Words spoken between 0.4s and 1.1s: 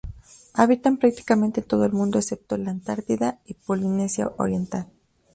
Habitan